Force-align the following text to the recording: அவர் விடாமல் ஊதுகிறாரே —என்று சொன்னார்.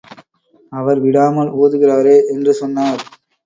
அவர் 0.71 0.99
விடாமல் 0.99 1.51
ஊதுகிறாரே 1.61 2.17
—என்று 2.25 2.53
சொன்னார். 2.53 3.01